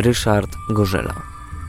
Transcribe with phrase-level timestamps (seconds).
[0.00, 1.14] Ryszard Gorzela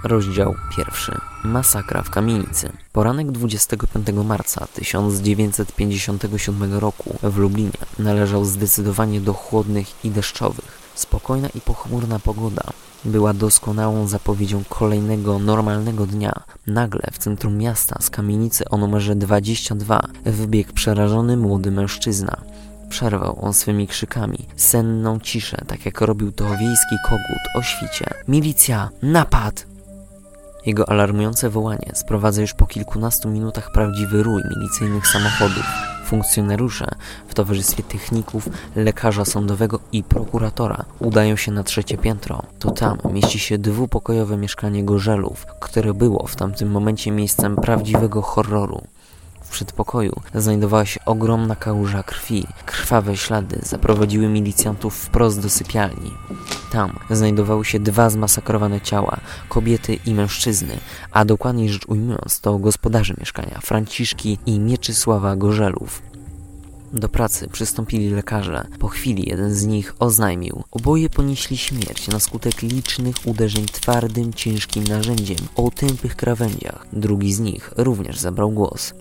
[0.03, 1.11] Rozdział pierwszy.
[1.43, 2.71] Masakra w kamienicy.
[2.93, 10.91] Poranek 25 marca 1957 roku w Lublinie należał zdecydowanie do chłodnych i deszczowych.
[10.95, 12.63] Spokojna i pochmurna pogoda
[13.05, 16.33] była doskonałą zapowiedzią kolejnego normalnego dnia.
[16.67, 22.41] Nagle w centrum miasta z kamienicy o numerze 22 wbiegł przerażony młody mężczyzna.
[22.89, 28.05] Przerwał on swymi krzykami senną ciszę, tak jak robił to wiejski kogut o świcie.
[28.27, 28.89] Milicja!
[29.01, 29.65] Napad!
[30.65, 35.65] Jego alarmujące wołanie sprowadza już po kilkunastu minutach prawdziwy rój milicyjnych samochodów.
[36.05, 36.87] Funkcjonariusze
[37.27, 42.43] w towarzystwie techników, lekarza sądowego i prokuratora udają się na trzecie piętro.
[42.59, 48.81] To tam mieści się dwupokojowe mieszkanie Gorzelów, które było w tamtym momencie miejscem prawdziwego horroru.
[49.49, 52.47] W przedpokoju znajdowała się ogromna kałuża krwi.
[52.65, 56.11] Krwawe ślady zaprowadziły milicjantów wprost do sypialni.
[56.71, 60.77] Tam znajdowały się dwa zmasakrowane ciała, kobiety i mężczyzny,
[61.11, 66.01] a dokładniej rzecz ujmując to gospodarze mieszkania, Franciszki i Mieczysława Gorzelów.
[66.93, 68.67] Do pracy przystąpili lekarze.
[68.79, 70.63] Po chwili jeden z nich oznajmił.
[70.71, 76.85] Oboje ponieśli śmierć na skutek licznych uderzeń twardym, ciężkim narzędziem o tępych krawędziach.
[76.93, 78.93] Drugi z nich również zabrał głos.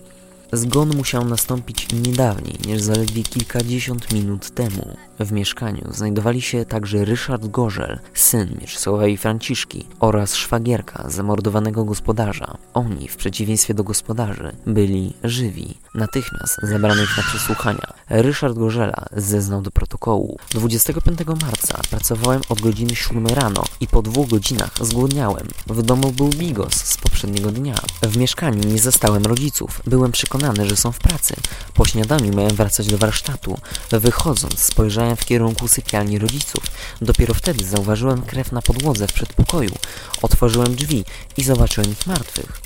[0.53, 4.97] Zgon musiał nastąpić nie dawniej niż zaledwie kilkadziesiąt minut temu.
[5.19, 12.57] W mieszkaniu znajdowali się także Ryszard Gorzel, syn Mieczysława i Franciszki oraz szwagierka zamordowanego gospodarza.
[12.73, 15.77] Oni, w przeciwieństwie do gospodarzy, byli żywi.
[15.95, 17.93] Natychmiast zabrano ich na przesłuchania.
[18.09, 20.37] Ryszard Gorzela zeznał do protokołu.
[20.51, 25.47] 25 marca pracowałem od godziny 7 rano i po dwóch godzinach zgłodniałem.
[25.67, 27.75] W domu był bigos z poprzedniego dnia.
[28.01, 29.81] W mieszkaniu nie zastałem rodziców.
[29.85, 31.35] Byłem przekonany, że są w pracy.
[31.73, 33.57] Po śniadaniu miałem wracać do warsztatu.
[33.91, 36.63] Wychodząc, spojrzałem w kierunku sypialni rodziców.
[37.01, 39.71] Dopiero wtedy zauważyłem krew na podłodze w przedpokoju.
[40.21, 41.05] Otworzyłem drzwi
[41.37, 42.61] i zobaczyłem ich martwych.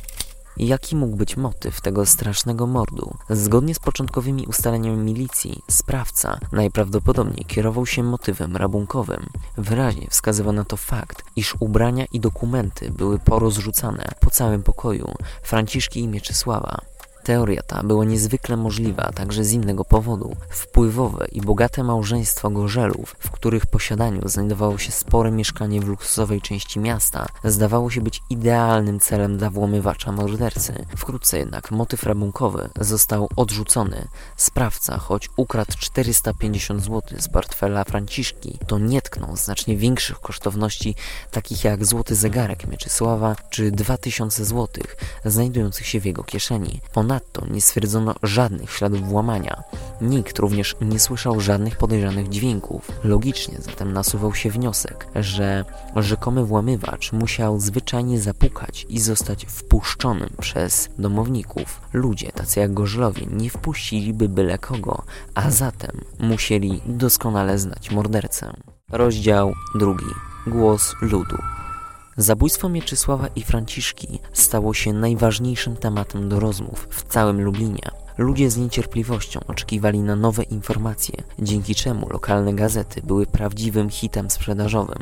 [0.58, 3.18] Jaki mógł być motyw tego strasznego mordu?
[3.30, 9.26] Zgodnie z początkowymi ustaleniami milicji, sprawca najprawdopodobniej kierował się motywem rabunkowym.
[9.58, 16.00] Wyraźnie wskazywał na to fakt, iż ubrania i dokumenty były porozrzucane po całym pokoju Franciszki
[16.00, 16.93] i Mieczysława.
[17.24, 20.36] Teoria ta była niezwykle możliwa także z innego powodu.
[20.50, 26.80] Wpływowe i bogate małżeństwo Gorzelów, w których posiadaniu znajdowało się spore mieszkanie w luksusowej części
[26.80, 30.86] miasta, zdawało się być idealnym celem dla włamywacza mordercy.
[30.98, 34.08] Wkrótce jednak motyw rabunkowy został odrzucony.
[34.38, 40.96] Sprawca, choć ukradł 450 zł z portfela Franciszki, to nie tknął znacznie większych kosztowności,
[41.32, 44.68] takich jak złoty zegarek Mieczysława czy 2000 zł,
[45.26, 46.80] znajdujących się w jego kieszeni.
[46.94, 47.13] Ponadto
[47.52, 49.64] nie stwierdzono żadnych śladów włamania.
[50.02, 52.92] Nikt również nie słyszał żadnych podejrzanych dźwięków.
[53.04, 55.66] Logicznie zatem nasuwał się wniosek, że
[55.96, 61.82] rzekomy włamywacz musiał zwyczajnie zapukać i zostać wpuszczonym przez domowników.
[61.94, 65.04] Ludzie tacy jak Gorzlowie nie wpuściliby byle kogo,
[65.36, 68.54] a zatem musieli doskonale znać mordercę.
[68.92, 70.06] Rozdział drugi.
[70.48, 71.38] Głos ludu.
[72.18, 77.90] Zabójstwo Mieczysława i Franciszki stało się najważniejszym tematem do rozmów w całym Lublinie.
[78.18, 85.00] Ludzie z niecierpliwością oczekiwali na nowe informacje, dzięki czemu lokalne gazety były prawdziwym hitem sprzedażowym.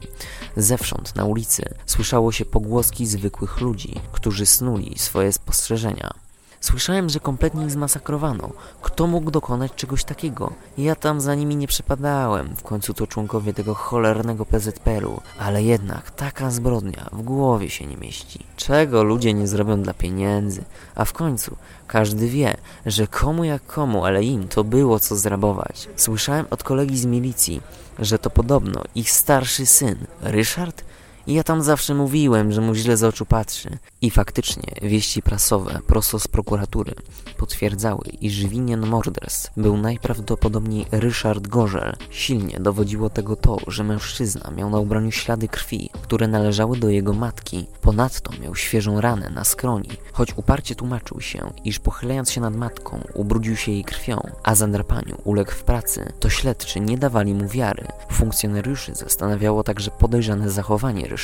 [0.58, 6.14] Zewsząd na ulicy słyszało się pogłoski zwykłych ludzi, którzy snuli swoje spostrzeżenia.
[6.62, 8.50] Słyszałem, że kompletnie ich zmasakrowano.
[8.82, 10.54] Kto mógł dokonać czegoś takiego?
[10.78, 16.12] Ja tam za nimi nie przepadałem, w końcu to członkowie tego cholernego PZPR-u, ale jednak
[16.12, 18.46] taka zbrodnia w głowie się nie mieści.
[18.56, 20.64] Czego ludzie nie zrobią dla pieniędzy?
[20.96, 21.56] A w końcu
[21.88, 25.90] każdy wie, że komu jak komu, ale im to było co zrabować.
[25.96, 27.62] Słyszałem od kolegi z milicji,
[28.00, 30.84] że to podobno ich starszy syn, Ryszard,
[31.34, 33.78] ja tam zawsze mówiłem, że mu źle z oczu patrzy.
[34.02, 36.94] I faktycznie wieści prasowe prosto z prokuratury
[37.38, 41.96] potwierdzały, iż winien morderstw był najprawdopodobniej Ryszard Gorzel.
[42.10, 47.14] Silnie dowodziło tego to, że mężczyzna miał na ubraniu ślady krwi, które należały do jego
[47.14, 47.68] matki.
[47.82, 53.04] Ponadto miał świeżą ranę na skroni, choć uparcie tłumaczył się, iż pochylając się nad matką
[53.14, 57.88] ubrudził się jej krwią, a zadrapaniu uległ w pracy, to śledczy nie dawali mu wiary.
[58.12, 61.21] Funkcjonariuszy zastanawiało także podejrzane zachowanie Ryszarda.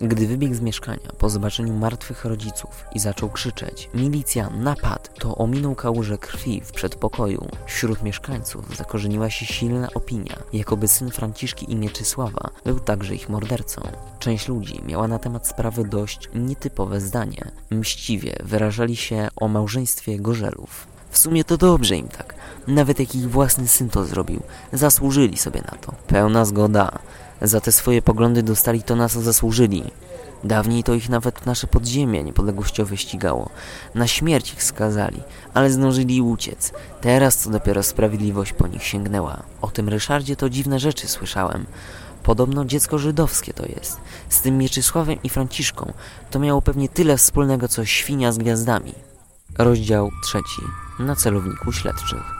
[0.00, 5.18] Gdy wybiegł z mieszkania po zobaczeniu martwych rodziców i zaczął krzyczeć Milicja, napad!
[5.18, 7.48] To ominął kałużę krwi w przedpokoju.
[7.66, 13.82] Wśród mieszkańców zakorzeniła się silna opinia, jakoby syn Franciszki i Mieczysława był także ich mordercą.
[14.18, 17.50] Część ludzi miała na temat sprawy dość nietypowe zdanie.
[17.70, 20.86] Mściwie wyrażali się o małżeństwie Gorzelów.
[21.10, 22.34] W sumie to dobrze im tak.
[22.66, 24.42] Nawet jak ich własny syn to zrobił,
[24.72, 25.94] zasłużyli sobie na to.
[26.06, 26.98] Pełna zgoda.
[27.42, 29.84] Za te swoje poglądy dostali to, na co zasłużyli.
[30.44, 33.50] Dawniej to ich nawet nasze podziemie niepodległościowe ścigało.
[33.94, 35.22] Na śmierć ich skazali,
[35.54, 36.72] ale zdążyli uciec.
[37.00, 39.42] Teraz to dopiero sprawiedliwość po nich sięgnęła.
[39.62, 41.66] O tym Ryszardzie to dziwne rzeczy słyszałem.
[42.22, 43.96] Podobno dziecko żydowskie to jest.
[44.28, 45.92] Z tym Mieczysławem i Franciszką
[46.30, 49.09] to miało pewnie tyle wspólnego, co świnia z gwiazdami.
[49.58, 50.62] Rozdział trzeci.
[50.98, 52.39] Na celowniku śledczych.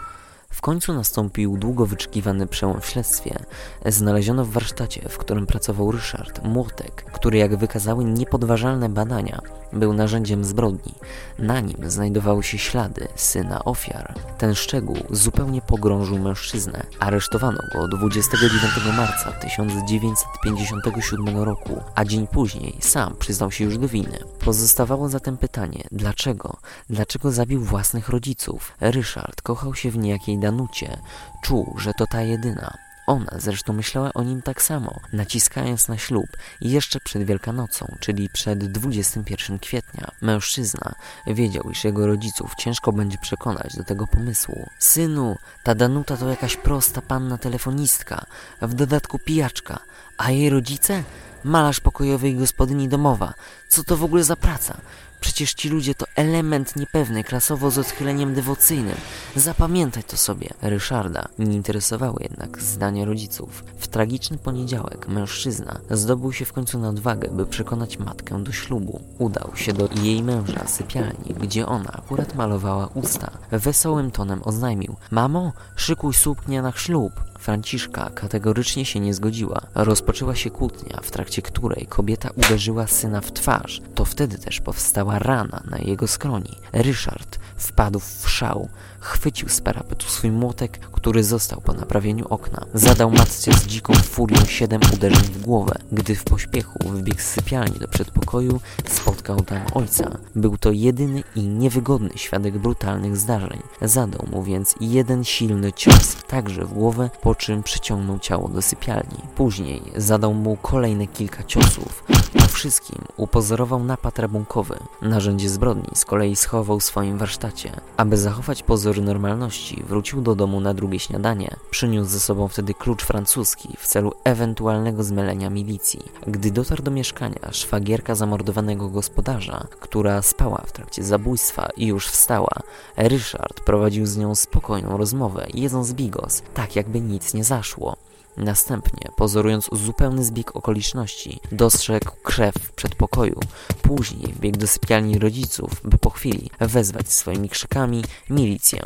[0.61, 3.39] W końcu nastąpił długo wyczekiwany przełom w śledztwie.
[3.87, 9.41] Znaleziono w warsztacie, w którym pracował Ryszard, młotek, który jak wykazały niepodważalne badania,
[9.73, 10.95] był narzędziem zbrodni.
[11.39, 14.15] Na nim znajdowały się ślady syna ofiar.
[14.39, 16.87] Ten szczegół zupełnie pogrążył mężczyznę.
[16.99, 18.63] Aresztowano go 29
[18.97, 24.19] marca 1957 roku, a dzień później sam przyznał się już do winy.
[24.45, 26.57] Pozostawało zatem pytanie, dlaczego?
[26.91, 28.73] Dlaczego zabił własnych rodziców?
[28.81, 30.97] Ryszard kochał się w niejakiej Danucie.
[31.43, 32.79] Czuł, że to ta jedyna.
[33.07, 36.27] Ona zresztą myślała o nim tak samo, naciskając na ślub
[36.61, 40.11] jeszcze przed Wielkanocą, czyli przed 21 kwietnia.
[40.21, 40.95] Mężczyzna
[41.27, 44.71] wiedział, iż jego rodziców ciężko będzie przekonać do tego pomysłu.
[44.79, 48.27] Synu, ta Danuta to jakaś prosta panna telefonistka,
[48.63, 49.79] w dodatku pijaczka,
[50.19, 51.03] a jej rodzice?
[51.45, 53.35] Malarz pokojowy i gospodyni domowa.
[53.69, 54.77] Co to w ogóle za praca?
[55.21, 58.97] Przecież ci ludzie to element niepewny, klasowo z odchyleniem dewocyjnym.
[59.37, 60.49] Zapamiętaj to sobie.
[60.63, 63.65] Ryszarda nie interesowały jednak zdania rodziców.
[63.79, 69.01] W tragiczny poniedziałek mężczyzna zdobył się w końcu na odwagę, by przekonać matkę do ślubu.
[69.19, 73.31] Udał się do jej męża sypialni, gdzie ona akurat malowała usta.
[73.51, 77.30] Wesołym tonem oznajmił: Mamo, szykuj suknię na ślub.
[77.41, 79.61] Franciszka kategorycznie się nie zgodziła.
[79.75, 83.83] Rozpoczęła się kłótnia, w trakcie której kobieta uderzyła syna w twarz.
[83.95, 86.59] To wtedy też powstała rana na jego skroni.
[86.73, 88.69] Ryszard wpadł w szał.
[89.01, 92.67] Chwycił z parapetu swój młotek, który został po naprawieniu okna.
[92.75, 95.75] Zadał matce z dziką furią siedem uderzeń w głowę.
[95.93, 100.11] Gdy w pośpiechu wybiegł z sypialni do przedpokoju, spotkał tam ojca.
[100.35, 103.61] Był to jedyny i niewygodny świadek brutalnych zdarzeń.
[103.83, 109.19] Zadał mu więc jeden silny cios, także w głowę, po czym przyciągnął ciało do sypialni.
[109.37, 112.05] Później zadał mu kolejne kilka ciosów.
[112.51, 114.79] Wszystkim upozorował napad rabunkowy.
[115.03, 117.81] Narzędzie zbrodni z kolei schował w swoim warsztacie.
[117.97, 121.57] Aby zachować pozory normalności, wrócił do domu na drugie śniadanie.
[121.71, 126.01] Przyniósł ze sobą wtedy klucz francuski w celu ewentualnego zmylenia milicji.
[126.27, 132.55] Gdy dotarł do mieszkania, szwagierka zamordowanego gospodarza, która spała w trakcie zabójstwa i już wstała,
[132.97, 137.97] Ryszard prowadził z nią spokojną rozmowę, jedząc bigos, tak jakby nic nie zaszło.
[138.37, 143.41] Następnie, pozorując zupełny zbieg okoliczności, dostrzegł krew w przedpokoju.
[143.83, 148.81] Później wbiegł do sypialni rodziców, by po chwili wezwać swoimi krzykami milicję.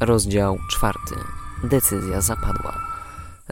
[0.00, 1.14] Rozdział czwarty.
[1.64, 3.00] Decyzja zapadła.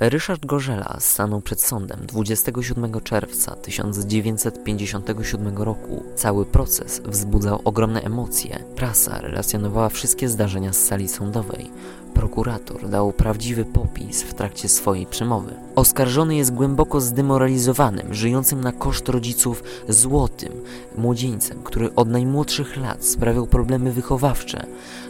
[0.01, 6.05] Ryszard Gorzela stanął przed sądem 27 czerwca 1957 roku.
[6.17, 8.65] Cały proces wzbudzał ogromne emocje.
[8.77, 11.71] Prasa relacjonowała wszystkie zdarzenia z sali sądowej.
[12.19, 15.55] Prokurator dał prawdziwy popis w trakcie swojej przemowy.
[15.75, 20.53] Oskarżony jest głęboko zdemoralizowanym, żyjącym na koszt rodziców złotym
[20.97, 24.67] młodzieńcem, który od najmłodszych lat sprawiał problemy wychowawcze,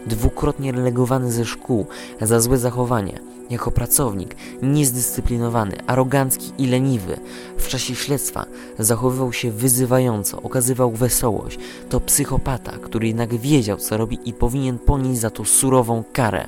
[0.06, 1.86] dwukrotnie relegowany ze szkół
[2.20, 7.20] za złe zachowanie, jako pracownik, niezdyscyplinowany, arogancki i leniwy.
[7.58, 8.46] W czasie śledztwa
[8.78, 11.58] zachowywał się wyzywająco, okazywał wesołość.
[11.88, 16.46] To psychopata, który jednak wiedział, co robi i powinien ponieść za to surową karę.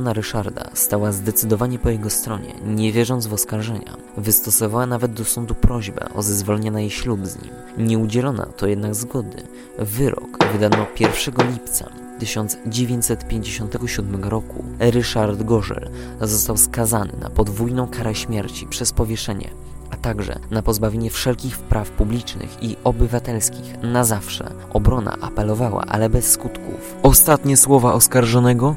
[0.00, 3.96] Ryszarda stała zdecydowanie po jego stronie, nie wierząc w oskarżenia.
[4.16, 7.52] Wystosowała nawet do sądu prośbę o zezwolenie na jej ślub z nim.
[7.78, 9.42] Nie udzielono to jednak zgody.
[9.78, 18.92] Wyrok wydano 1 lipca 1957 roku Ryszard Gorzel został skazany na podwójną karę śmierci przez
[18.92, 19.50] powieszenie,
[19.90, 24.50] a także na pozbawienie wszelkich praw publicznych i obywatelskich na zawsze.
[24.72, 26.96] Obrona apelowała, ale bez skutków.
[27.02, 28.74] Ostatnie słowa oskarżonego?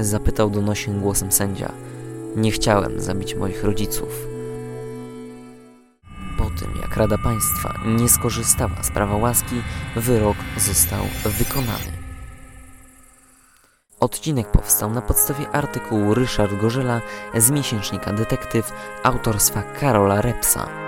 [0.00, 1.72] Zapytał donośnym głosem sędzia.
[2.36, 4.26] Nie chciałem zabić moich rodziców.
[6.38, 9.62] Po tym, jak Rada Państwa nie skorzystała z prawa łaski,
[9.96, 12.04] wyrok został wykonany.
[14.00, 17.00] Odcinek powstał na podstawie artykułu Ryszard Gorzela
[17.36, 18.72] z miesięcznika Detektyw
[19.02, 20.83] autorstwa Karola Repsa.